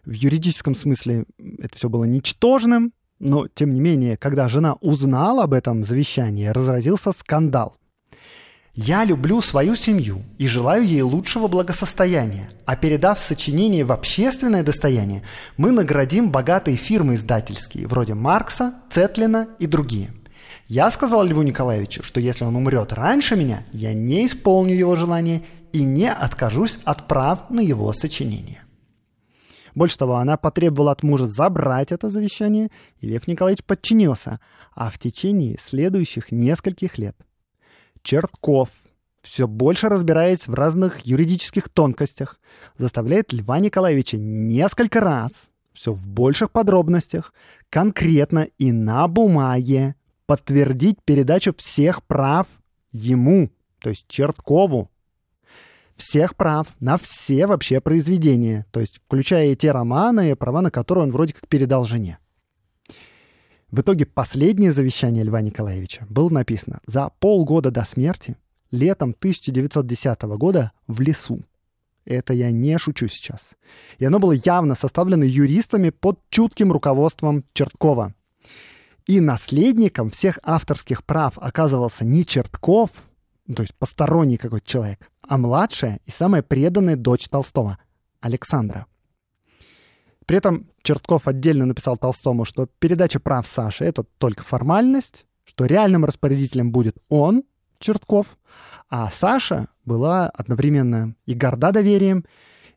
[0.05, 5.53] В юридическом смысле это все было ничтожным, но, тем не менее, когда жена узнала об
[5.53, 7.78] этом завещании, разразился скандал.
[8.81, 15.25] Я люблю свою семью и желаю ей лучшего благосостояния, а передав сочинение в общественное достояние,
[15.57, 20.13] мы наградим богатые фирмы издательские, вроде Маркса, Цетлина и другие.
[20.69, 25.43] Я сказал Льву Николаевичу, что если он умрет раньше меня, я не исполню его желание
[25.73, 28.63] и не откажусь от прав на его сочинение.
[29.75, 32.69] Больше того, она потребовала от мужа забрать это завещание,
[33.01, 34.39] и Лев Николаевич подчинился,
[34.73, 37.17] а в течение следующих нескольких лет
[38.03, 38.71] Чертков,
[39.23, 42.41] все больше разбираясь в разных юридических тонкостях,
[42.77, 47.33] заставляет Льва Николаевича несколько раз, все в больших подробностях,
[47.71, 49.95] конкретно и на бумаге
[50.27, 52.47] подтвердить передачу всех прав
[52.93, 54.91] ему, то есть Черткову.
[55.97, 61.05] Всех прав на все вообще произведения, то есть включая и те романы, права на которые
[61.05, 62.19] он вроде как передал жене.
[63.71, 68.37] В итоге последнее завещание Льва Николаевича было написано за полгода до смерти,
[68.71, 71.45] летом 1910 года в лесу.
[72.07, 73.51] Это я не шучу сейчас.
[73.99, 78.15] И оно было явно составлено юристами под чутким руководством Черткова.
[79.07, 82.91] И наследником всех авторских прав оказывался не Чертков,
[83.55, 87.79] то есть посторонний какой-то человек, а младшая и самая преданная дочь Толстого,
[88.21, 88.87] Александра.
[90.29, 96.05] При этом Чертков отдельно написал Толстому, что передача прав Саши— это только формальность, что реальным
[96.05, 97.45] распорядителем будет он,
[97.79, 98.37] Чертков,
[98.91, 102.27] а Саша была одновременно и горда доверием,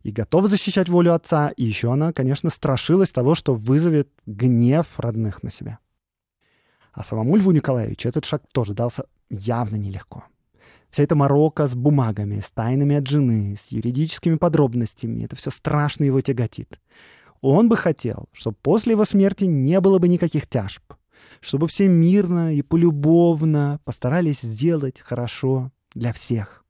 [0.01, 5.43] и готова защищать волю отца, и еще она, конечно, страшилась того, что вызовет гнев родных
[5.43, 5.79] на себя.
[6.93, 10.23] А самому Льву Николаевичу этот шаг тоже дался явно нелегко.
[10.89, 16.05] Вся эта морока с бумагами, с тайнами от жены, с юридическими подробностями, это все страшно
[16.05, 16.79] его тяготит.
[17.41, 20.83] Он бы хотел, чтобы после его смерти не было бы никаких тяжб,
[21.39, 26.63] чтобы все мирно и полюбовно постарались сделать хорошо для всех.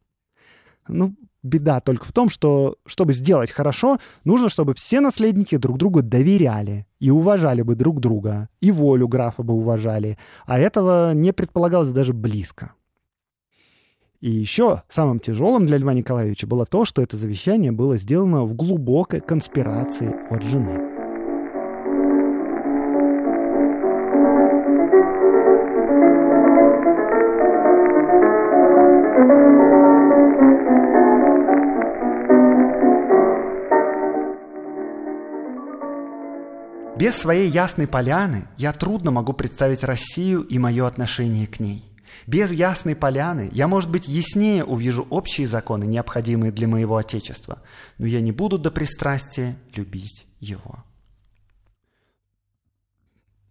[0.88, 6.02] Ну, беда только в том, что, чтобы сделать хорошо, нужно, чтобы все наследники друг другу
[6.02, 11.92] доверяли и уважали бы друг друга, и волю графа бы уважали, а этого не предполагалось
[11.92, 12.74] даже близко.
[14.22, 18.54] И еще самым тяжелым для Льва Николаевича было то, что это завещание было сделано в
[18.54, 20.80] глубокой конспирации от жены.
[36.96, 41.91] Без своей ясной поляны я трудно могу представить Россию и мое отношение к ней.
[42.28, 47.62] Без ясной поляны я, может быть, яснее увижу общие законы, необходимые для моего Отечества,
[47.98, 50.84] но я не буду до пристрастия любить его.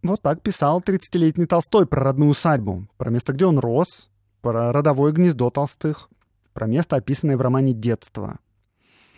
[0.03, 5.13] Вот так писал 30-летний Толстой про родную усадьбу, про место, где он рос, про родовое
[5.13, 6.09] гнездо Толстых,
[6.55, 8.39] про место, описанное в романе «Детство».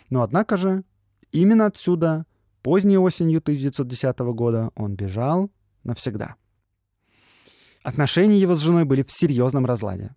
[0.09, 0.83] Но однако же
[1.31, 2.25] именно отсюда
[2.63, 5.51] Поздней осенью 1910 года он бежал
[5.83, 6.35] навсегда.
[7.83, 10.15] Отношения его с женой были в серьезном разладе.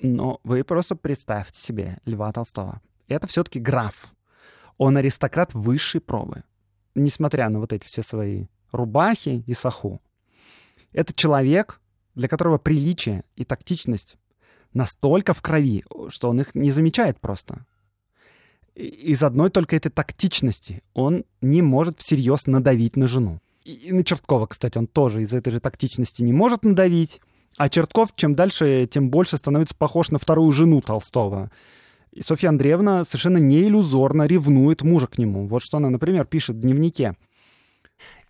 [0.00, 2.80] Но вы просто представьте себе Льва Толстого.
[3.08, 4.14] Это все-таки граф.
[4.76, 6.44] Он аристократ высшей пробы.
[6.94, 10.02] Несмотря на вот эти все свои рубахи и саху.
[10.92, 11.80] Это человек,
[12.14, 14.16] для которого приличие и тактичность
[14.74, 17.64] настолько в крови, что он их не замечает просто
[18.76, 23.40] из одной только этой тактичности он не может всерьез надавить на жену.
[23.66, 27.20] И на Черткова, кстати, он тоже из этой же тактичности не может надавить.
[27.58, 31.50] А Чертков, чем дальше, тем больше становится похож на вторую жену Толстого.
[32.12, 35.48] И Софья Андреевна совершенно не иллюзорно ревнует мужа к нему.
[35.48, 37.16] Вот что она, например, пишет в дневнике.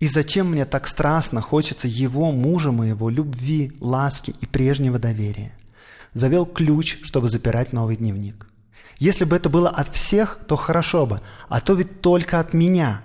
[0.01, 5.53] «И зачем мне так страстно хочется его, мужа моего, любви, ласки и прежнего доверия?
[6.15, 8.49] Завел ключ, чтобы запирать новый дневник.
[8.99, 11.21] Если бы это было от всех, то хорошо бы,
[11.51, 13.03] а то ведь только от меня.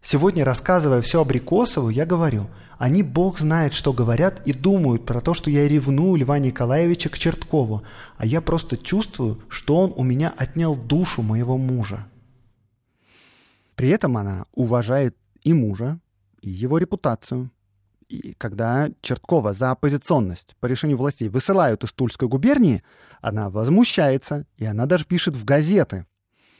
[0.00, 5.34] Сегодня, рассказывая все Абрикосову, я говорю, они, бог знает, что говорят и думают про то,
[5.34, 7.82] что я ревную Льва Николаевича к Черткову,
[8.16, 12.06] а я просто чувствую, что он у меня отнял душу моего мужа.
[13.74, 15.98] При этом она уважает и мужа,
[16.40, 17.50] и его репутацию,
[18.08, 22.82] и когда Черткова за оппозиционность по решению властей высылают из Тульской губернии,
[23.20, 26.06] она возмущается, и она даже пишет в газеты.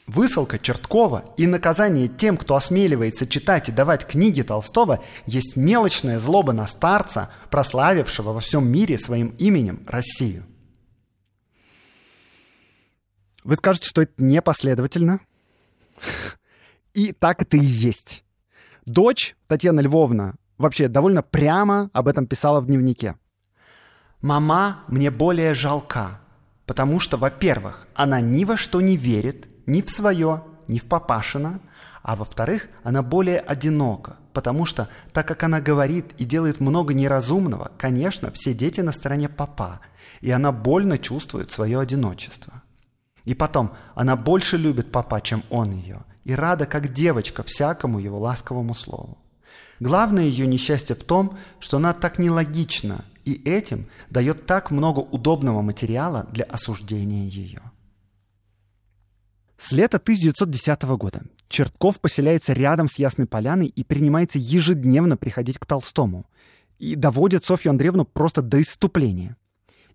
[0.09, 6.55] Высылка Черткова и наказание тем, кто осмеливается читать и давать книги Толстого, есть мелочная злоба
[6.55, 10.47] на старца, прославившего во всем мире своим именем Россию.
[13.44, 15.21] Вы скажете, что это непоследовательно?
[16.94, 18.25] И так это и есть.
[18.87, 23.16] Дочь Татьяна Львовна вообще довольно прямо об этом писала в дневнике.
[24.23, 26.18] «Мама мне более жалка,
[26.64, 31.61] потому что, во-первых, она ни во что не верит, ни в свое, ни в папашина,
[32.02, 37.70] а во-вторых, она более одинока, потому что, так как она говорит и делает много неразумного,
[37.76, 39.81] конечно, все дети на стороне папа,
[40.20, 42.62] и она больно чувствует свое одиночество.
[43.24, 48.18] И потом, она больше любит папа, чем он ее, и рада, как девочка, всякому его
[48.18, 49.18] ласковому слову.
[49.81, 55.61] Главное ее несчастье в том, что она так нелогична и этим дает так много удобного
[55.61, 57.61] материала для осуждения ее.
[59.59, 65.66] С лета 1910 года Чертков поселяется рядом с Ясной Поляной и принимается ежедневно приходить к
[65.66, 66.27] Толстому
[66.79, 69.37] и доводит Софью Андреевну просто до иступления.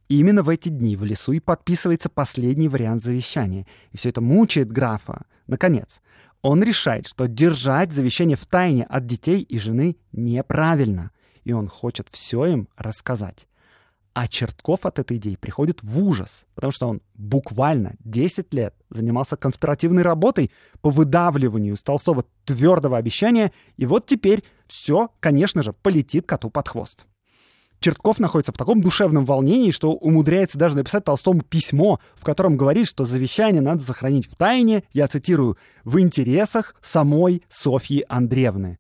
[0.10, 3.66] И именно в эти дни в лесу и подписывается последний вариант завещания.
[3.94, 5.26] И все это мучает графа.
[5.48, 6.02] Наконец,
[6.42, 11.12] он решает, что держать завещание в тайне от детей и жены неправильно,
[11.46, 13.48] и он хочет все им рассказать.
[14.14, 19.38] А Чертков от этой идеи приходит в ужас, потому что он буквально 10 лет занимался
[19.38, 26.28] конспиративной работой по выдавливанию из Толстого твердого обещания, и вот теперь все, конечно же, полетит
[26.28, 27.08] коту под хвост.
[27.80, 32.88] Чертков находится в таком душевном волнении, что умудряется даже написать Толстому письмо, в котором говорит,
[32.88, 38.78] что завещание надо сохранить в тайне, я цитирую, «в интересах самой Софьи Андреевны».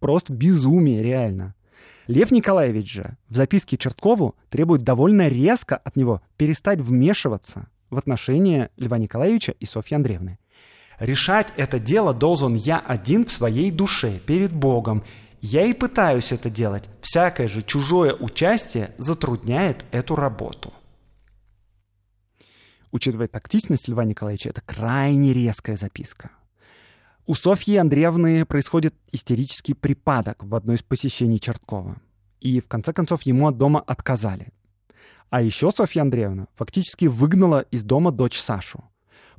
[0.00, 1.54] Просто безумие, реально.
[2.08, 8.70] Лев Николаевич же в записке Черткову требует довольно резко от него перестать вмешиваться в отношения
[8.78, 10.38] Льва Николаевича и Софьи Андреевны.
[10.98, 15.04] «Решать это дело должен я один в своей душе, перед Богом,
[15.40, 16.88] я и пытаюсь это делать.
[17.02, 20.72] Всякое же чужое участие затрудняет эту работу.
[22.90, 26.30] Учитывая тактичность Льва Николаевича, это крайне резкая записка.
[27.28, 31.98] У Софьи Андреевны происходит истерический припадок в одной из посещений Черткова.
[32.40, 34.48] И в конце концов ему от дома отказали.
[35.28, 38.82] А еще Софья Андреевна фактически выгнала из дома дочь Сашу.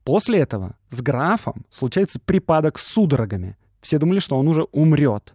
[0.04, 3.58] После этого с графом случается припадок с судорогами.
[3.82, 5.34] Все думали, что он уже умрет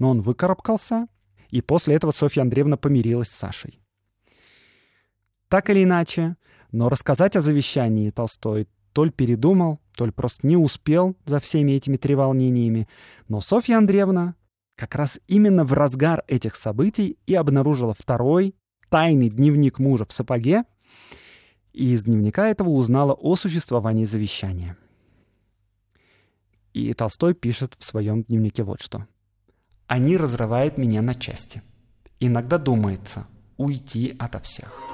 [0.00, 1.06] но он выкарабкался,
[1.50, 3.80] и после этого Софья Андреевна помирилась с Сашей.
[5.46, 6.34] Так или иначе,
[6.72, 11.72] Но рассказать о завещании Толстой то ли передумал, то ли просто не успел за всеми
[11.72, 12.88] этими треволнениями.
[13.28, 14.34] Но Софья Андреевна
[14.76, 18.54] как раз именно в разгар этих событий и обнаружила второй
[18.88, 20.64] тайный дневник мужа в сапоге,
[21.72, 24.76] и из дневника этого узнала о существовании завещания.
[26.74, 29.06] И Толстой пишет в своем дневнике вот что.
[29.86, 31.62] «Они разрывают меня на части.
[32.18, 33.26] Иногда думается
[33.56, 34.91] уйти ото всех».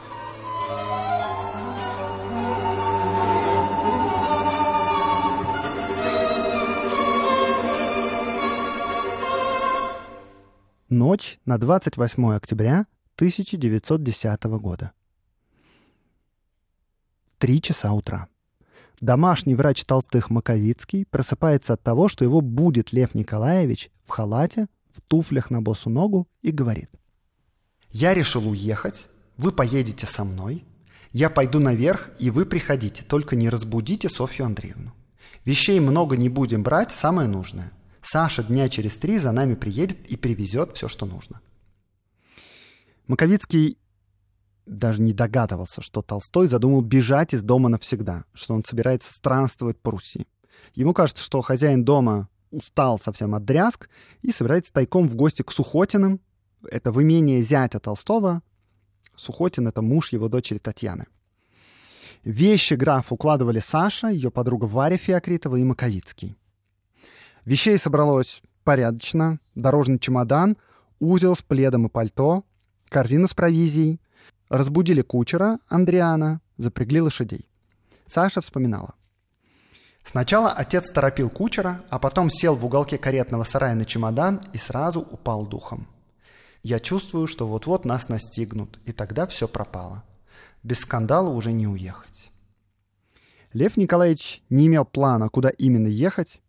[10.91, 12.87] Ночь на 28 октября
[13.17, 14.93] 1910 года.
[17.37, 18.29] Три часа утра.
[18.99, 25.03] Домашний врач Толстых Маковицкий просыпается от того, что его будет Лев Николаевич в халате, в
[25.03, 26.89] туфлях на босу ногу и говорит.
[27.91, 30.65] «Я решил уехать, вы поедете со мной,
[31.13, 34.95] я пойду наверх, и вы приходите, только не разбудите Софью Андреевну.
[35.45, 37.73] Вещей много не будем брать, самое нужное.
[38.03, 41.41] Саша дня через три за нами приедет и привезет все, что нужно.
[43.07, 43.79] Маковицкий
[44.67, 49.93] даже не догадывался, что Толстой задумал бежать из дома навсегда, что он собирается странствовать по
[49.93, 50.27] Руси.
[50.75, 53.89] Ему кажется, что хозяин дома устал совсем от дрязг
[54.23, 56.21] и собирается тайком в гости к Сухотиным.
[56.71, 58.43] Это в имение зятя Толстого.
[59.17, 61.07] Сухотин— это муж его дочери Татьяны.
[62.25, 66.37] Вещи граф укладывали Саша, ее подруга Варя Феокритова и Маковицкий.
[67.45, 69.41] Вещей собралось порядочно.
[69.55, 70.57] Дорожный чемодан,
[71.01, 72.45] узел с пледом и пальто,
[72.89, 74.01] корзина с провизией.
[74.49, 77.49] Разбудили кучера, Андриана, запрягли лошадей.
[78.07, 78.95] Саша вспоминала.
[80.05, 85.01] Сначала отец торопил кучера, а потом сел в уголке каретного сарая на чемодан и сразу
[85.01, 85.87] упал духом.
[86.63, 90.05] Я чувствую, что вот-вот нас настигнут, и тогда все пропало.
[90.63, 92.31] Без скандала уже не уехать.
[93.53, 96.41] Лев Николаевич не имел плана, куда именно ехать,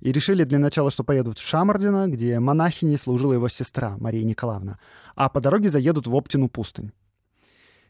[0.00, 4.78] и решили для начала, что поедут в Шамардино, где монахиней служила его сестра Мария Николаевна,
[5.14, 6.92] а по дороге заедут в Оптину пустынь.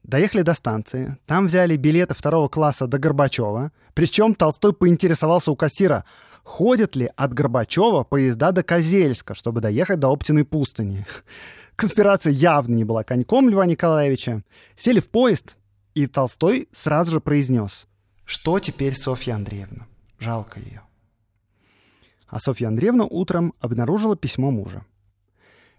[0.02, 6.04] Доехали до станции, там взяли билеты второго класса до Горбачева, причем Толстой поинтересовался у кассира,
[6.42, 11.06] ходят ли от Горбачева поезда до Козельска, чтобы доехать до Оптиной пустыни.
[11.76, 14.42] Конспирация явно не была коньком Льва Николаевича.
[14.76, 15.56] Сели в поезд,
[15.94, 17.86] и Толстой сразу же произнес,
[18.26, 19.86] что теперь Софья Андреевна?
[20.18, 20.82] Жалко ее
[22.34, 24.84] а Софья Андреевна утром обнаружила письмо мужа.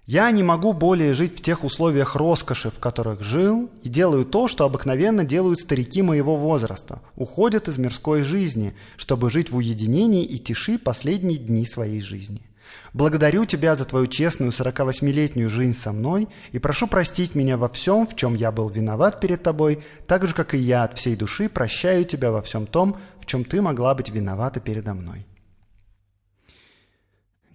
[0.05, 4.47] «Я не могу более жить в тех условиях роскоши, в которых жил, и делаю то,
[4.47, 10.37] что обыкновенно делают старики моего возраста, уходят из мирской жизни, чтобы жить в уединении и
[10.37, 12.43] тиши последние дни своей жизни.
[12.93, 18.07] Благодарю тебя за твою честную 48-летнюю жизнь со мной и прошу простить меня во всем,
[18.07, 21.49] в чем я был виноват перед тобой, так же, как и я от всей души
[21.49, 25.25] прощаю тебя во всем том, в чем ты могла быть виновата передо мной».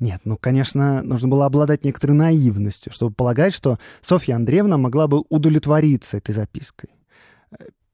[0.01, 5.25] Нет, ну, конечно, нужно было обладать некоторой наивностью, чтобы полагать, что Софья Андреевна могла бы
[5.29, 6.89] удовлетвориться этой запиской.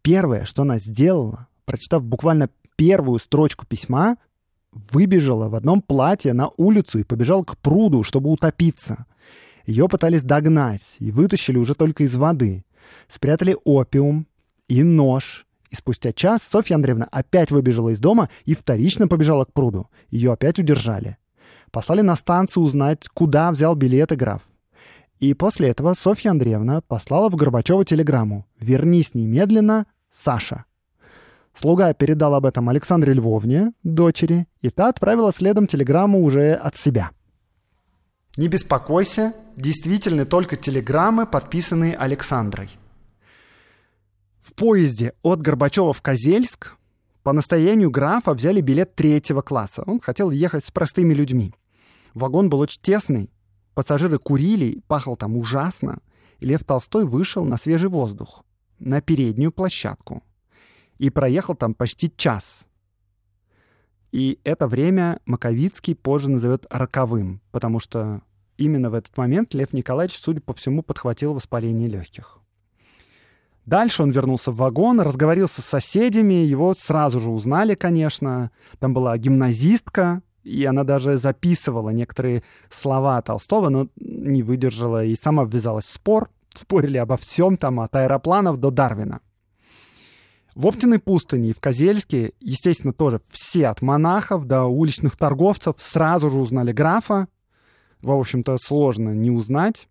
[0.03, 4.19] Первое, что она сделала, прочитав буквально первую строчку письма,
[4.71, 9.07] выбежала в одном платье на улицу и побежала к пруду, чтобы утопиться.
[9.65, 12.65] Ее пытались догнать и вытащили уже только из воды.
[13.09, 14.29] Спрятали опиум
[14.69, 15.45] и нож.
[15.71, 19.89] И спустя час Софья Андреевна опять выбежала из дома и вторично побежала к пруду.
[20.11, 21.17] Ее опять удержали.
[21.77, 24.41] Послали на станцию узнать, куда взял билеты граф.
[25.19, 30.65] И после этого Софья Андреевна послала в Горбачева телеграмму «Вернись немедленно, Саша».
[31.53, 37.11] Слуга передал об этом Александре Львовне, дочери, и та отправила следом телеграмму уже от себя.
[38.39, 42.71] Не беспокойся, действительно только телеграммы, подписанные Александрой.
[44.41, 46.79] В поезде от Горбачева в Козельск
[47.23, 49.83] по настоянию графа взяли билет третьего класса.
[49.87, 51.53] Он хотел ехать с простыми людьми.
[52.17, 53.31] Вагон был очень тесный,
[53.75, 55.99] пассажиры курили, пахло там ужасно.
[56.39, 58.43] И Лев Толстой вышел на свежий воздух,
[58.79, 60.23] на переднюю площадку.
[60.97, 62.69] И проехал там почти час.
[64.13, 68.23] И это время Маковицкий позже назовет роковым, потому что
[68.57, 72.39] именно в этот момент Лев Николаевич, судя по всему, подхватил воспаление легких.
[73.67, 78.53] Дальше он вернулся в вагон, разговорился с соседями, его сразу же узнали, конечно.
[78.79, 85.45] Там была гимназистка, и она даже записывала некоторые слова Толстого, но не выдержала и сама
[85.45, 86.31] ввязалась в спор.
[86.55, 89.21] Спорили обо всем там, от аэропланов до Дарвина.
[90.55, 96.31] В Оптиной пустыне и в Козельске, естественно, тоже все от монахов до уличных торговцев сразу
[96.31, 97.29] же узнали графа.
[98.01, 99.89] В общем-то, сложно не узнать.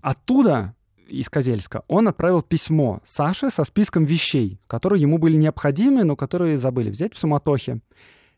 [0.00, 0.74] Оттуда
[1.08, 6.56] из Козельска, он отправил письмо Саше со списком вещей, которые ему были необходимы, но которые
[6.56, 7.80] забыли взять в суматохе.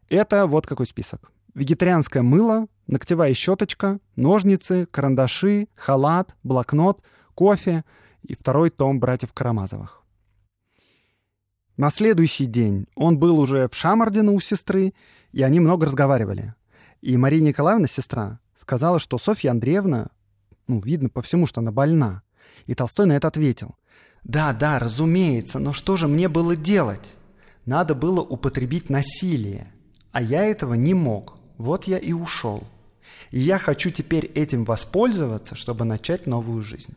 [0.09, 1.33] Это вот какой список.
[1.55, 7.03] Вегетарианское мыло, ногтевая щеточка, ножницы, карандаши, халат, блокнот,
[7.35, 7.85] кофе
[8.23, 10.03] и второй том братьев Карамазовых.
[11.77, 14.95] На следующий день он был уже в Шамардино у сестры,
[15.33, 16.55] и они много разговаривали.
[17.03, 20.09] И Мария Николаевна, сестра, сказала, что Софья Андреевна,
[20.69, 22.23] ну, видно по всему, что она больна.
[22.65, 23.77] И Толстой на это ответил.
[24.25, 27.15] «Да, да, разумеется, но что же мне было делать?
[27.65, 29.73] Надо было употребить насилие,
[30.17, 31.37] а я этого не мог.
[31.59, 32.67] Вот я и ушел.
[33.33, 36.95] И я хочу теперь этим воспользоваться, чтобы начать новую жизнь».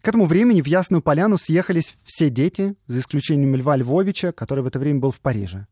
[0.00, 4.68] К этому времени в Ясную Поляну съехались все дети, за исключением Льва Львовича, который в
[4.68, 5.66] это время был в Париже.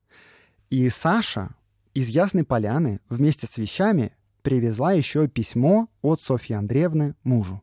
[0.68, 1.50] И Саша
[1.94, 4.10] из Ясной Поляны вместе с вещами
[4.42, 7.62] привезла еще письмо от Софьи Андреевны мужу.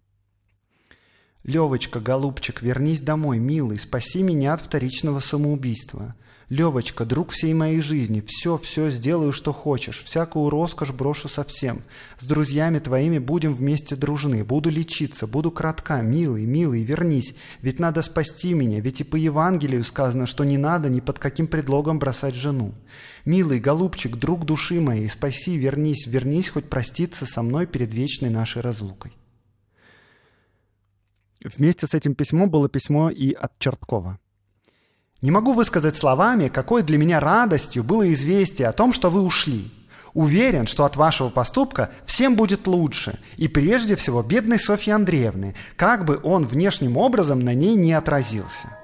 [1.43, 6.15] «Левочка, голубчик, вернись домой, милый, спаси меня от вторичного самоубийства.
[6.49, 11.83] Левочка, друг всей моей жизни, все, все сделаю, что хочешь, всякую роскошь брошу совсем.
[12.17, 18.01] С друзьями твоими будем вместе дружны, буду лечиться, буду кратка, милый, милый, вернись, ведь надо
[18.01, 22.33] спасти меня, ведь и по Евангелию сказано, что не надо ни под каким предлогом бросать
[22.33, 22.73] жену.
[23.25, 28.63] Милый, голубчик, друг души моей, спаси, вернись, вернись хоть проститься со мной перед вечной нашей
[28.63, 29.15] разлукой.
[31.43, 34.17] Вместе с этим письмом было письмо и от Черткова.
[35.21, 39.71] Не могу высказать словами, какой для меня радостью было известие о том, что вы ушли.
[40.13, 46.05] Уверен, что от вашего поступка всем будет лучше, и прежде всего бедной Софьи Андреевны, как
[46.05, 48.78] бы он внешним образом на ней не отразился.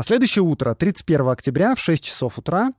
[0.00, 2.72] На следующее утро, 31 октября, в 6 часов утра,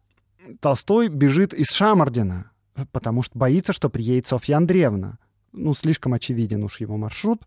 [0.60, 2.50] Толстой бежит из Шамардина,
[2.92, 5.20] потому что боится, что приедет Софья Андреевна.
[5.52, 7.44] Ну, слишком очевиден уж его маршрут.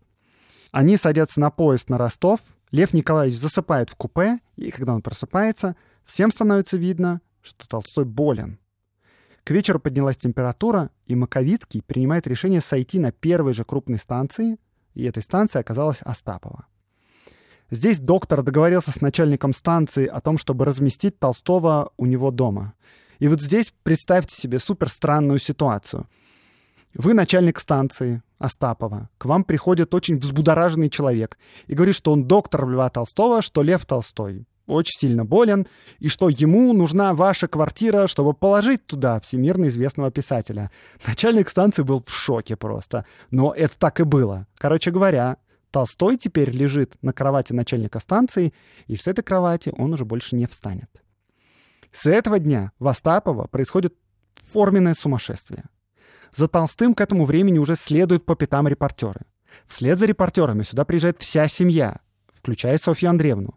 [0.71, 2.39] Они садятся на поезд на Ростов.
[2.71, 8.59] Лев Николаевич засыпает в купе, и когда он просыпается, всем становится видно, что Толстой болен.
[9.43, 14.57] К вечеру поднялась температура, и Маковицкий принимает решение сойти на первой же крупной станции,
[14.93, 16.65] и этой станцией оказалась Остапова.
[17.71, 22.73] Здесь доктор договорился с начальником станции о том, чтобы разместить Толстого у него дома.
[23.19, 26.07] И вот здесь представьте себе супер странную ситуацию.
[26.93, 29.09] Вы начальник станции Остапова.
[29.17, 31.37] К вам приходит очень взбудораженный человек
[31.67, 35.67] и говорит, что он доктор Льва Толстого, что Лев Толстой очень сильно болен,
[35.99, 40.71] и что ему нужна ваша квартира, чтобы положить туда всемирно известного писателя.
[41.05, 43.05] Начальник станции был в шоке просто.
[43.31, 44.47] Но это так и было.
[44.57, 45.37] Короче говоря,
[45.75, 48.53] Толстой теперь лежит на кровати начальника станции,
[48.87, 50.89] и с этой кровати он уже больше не встанет.
[51.91, 53.93] С этого дня в Остапово происходит
[54.35, 55.65] форменное сумасшествие.
[56.33, 59.25] За Толстым к этому времени уже следуют по пятам репортеры.
[59.67, 61.99] Вслед за репортерами сюда приезжает вся семья,
[62.33, 63.55] включая Софью Андреевну.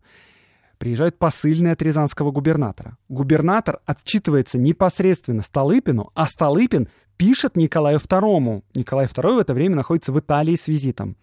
[0.79, 2.99] Приезжают посыльные от рязанского губернатора.
[3.09, 8.65] Губернатор отчитывается непосредственно Столыпину, а Столыпин пишет Николаю II.
[8.75, 11.17] Николай II в это время находится в Италии с визитом.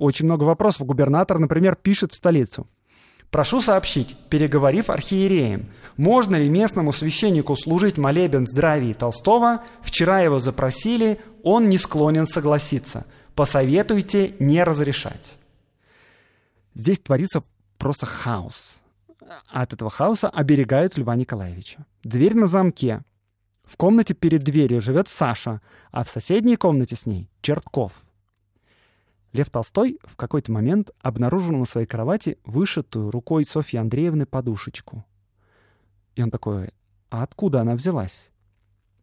[0.00, 0.86] Очень много вопросов.
[0.86, 2.66] Губернатор, например, пишет в столицу.
[3.30, 9.62] Прошу сообщить, переговорив архиереем, можно ли местному священнику служить молебен здравия Толстого?
[9.82, 13.04] Вчера его запросили, он не склонен согласиться.
[13.34, 15.36] Посоветуйте не разрешать.
[16.74, 17.42] Здесь творится
[17.76, 18.80] просто хаос.
[19.48, 21.84] От этого хаоса оберегают Льва Николаевича.
[22.04, 23.02] Дверь на замке.
[23.64, 25.60] В комнате перед дверью живет Саша,
[25.92, 27.92] а в соседней комнате с ней— Чертков—
[29.32, 35.04] Лев Толстой в какой-то момент обнаружил на своей кровати вышитую рукой Софьи Андреевны подушечку.
[36.16, 36.70] И он такой,
[37.10, 38.30] а откуда она взялась?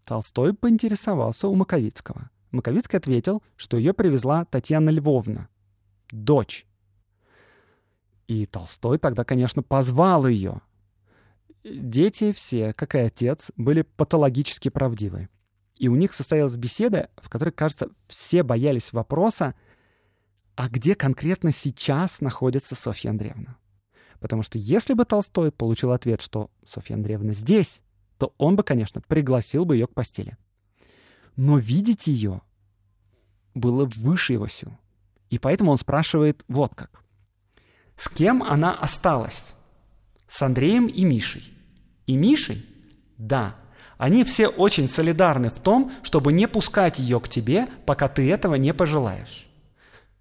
[0.04, 2.30] Толстой поинтересовался у Маковицкого.
[2.52, 5.50] Маковицкий ответил, что ее привезла Татьяна Львовна,
[6.12, 6.66] дочь.
[8.28, 10.62] И Толстой тогда, конечно, позвал ее.
[11.64, 15.30] Дети все, как и отец, были патологически правдивы.
[15.76, 19.56] И у них состоялась беседа, в которой, кажется, все боялись вопроса,
[20.58, 23.58] а где конкретно сейчас находится Софья Андреевна.
[24.20, 27.82] Потому что если бы Толстой получил ответ, что Софья Андреевна здесь,
[28.18, 30.36] то он бы, конечно, пригласил бы ее к постели.
[31.36, 32.42] Но видеть ее
[33.54, 34.76] было выше его сил.
[35.30, 37.04] И поэтому он спрашивает вот как.
[37.96, 39.54] С кем она осталась?
[40.28, 41.54] С Андреем и Мишей.
[42.08, 42.66] И Мишей?
[43.20, 43.56] Да.
[44.00, 48.56] Они все очень солидарны в том, чтобы не пускать ее к тебе, пока ты этого
[48.56, 49.47] не пожелаешь.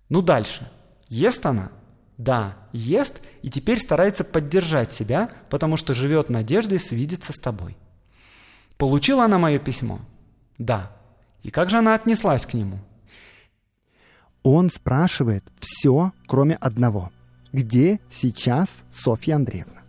[0.08, 0.70] Ну дальше.
[1.08, 1.70] Ест она?
[2.18, 7.76] Да, ест и теперь старается поддержать себя, потому что живет надеждой свидеться с тобой.
[8.78, 10.00] Получила она мое письмо?
[10.58, 10.92] Да.
[11.42, 12.78] И как же она отнеслась к нему?
[14.42, 17.10] Он спрашивает все, кроме одного.
[17.52, 19.82] Где сейчас Софья Андреевна?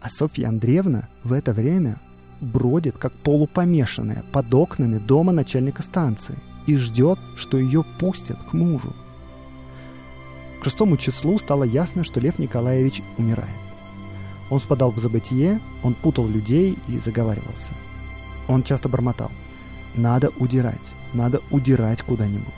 [0.00, 2.00] А Софья Андреевна в это время
[2.40, 8.92] бродит, как полупомешанная, под окнами дома начальника станции и ждет, что ее пустят к мужу.
[10.60, 13.50] К шестому числу стало ясно, что Лев Николаевич умирает.
[14.50, 17.72] Он впадал в забытие, он путал людей и заговаривался.
[18.48, 19.30] Он часто бормотал.
[19.94, 22.52] «Надо удирать, надо удирать куда-нибудь».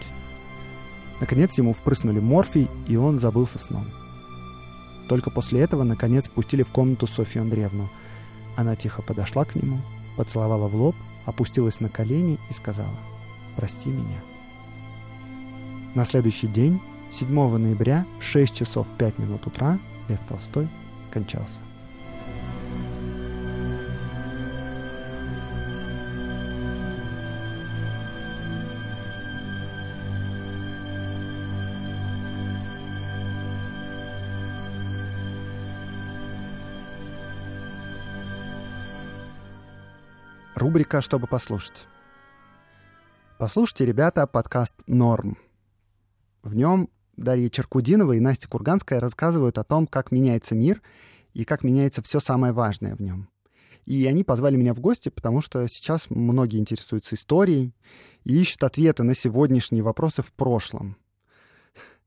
[1.21, 3.87] Наконец ему впрыснули морфий, и он забылся сном.
[5.09, 7.89] Только после этого, наконец, пустили в комнату Софью Андреевну.
[8.57, 9.81] Она тихо подошла к нему,
[10.17, 10.97] поцеловала в лоб,
[11.27, 12.97] опустилась на колени и сказала
[13.57, 14.21] «Прости меня».
[15.95, 16.81] На следующий день,
[17.11, 19.79] 7 ноября, в 6 часов 5 минут утра,
[20.09, 20.69] Лев Толстой
[21.09, 21.61] скончался.
[40.55, 41.87] Рубрика «Чтобы послушать».
[43.39, 45.37] Послушайте, ребята, подкаст «Норм».
[46.43, 50.81] В нем Дарья Черкудинова и Настя Курганская рассказывают о том, как меняется мир
[51.35, 53.29] и как меняется все самое важное в нем.
[53.85, 57.75] И они позвали меня в гости, потому что сейчас многие интересуются историей
[58.25, 60.97] и ищут ответы на сегодняшние вопросы в прошлом.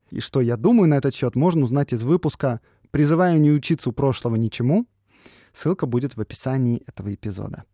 [0.09, 2.59] И что я думаю на этот счет, можно узнать из выпуска
[2.89, 4.87] «Призываю не учиться у прошлого ничему».
[5.53, 7.65] Ссылка будет в описании этого эпизода.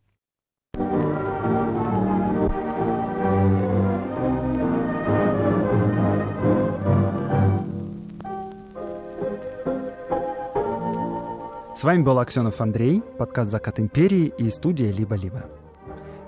[11.75, 15.43] С вами был Аксенов Андрей, подкаст «Закат империи» и студия «Либо-либо».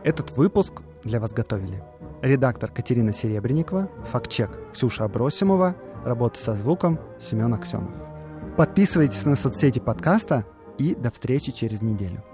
[0.04, 1.82] Этот выпуск для вас готовили
[2.22, 7.96] редактор Катерина Серебренникова, фактчек Ксюша Абросимова, работа со звуком Семен Аксенов.
[8.58, 10.46] Подписывайтесь на соцсети подкаста
[10.78, 12.26] и до встречи через неделю.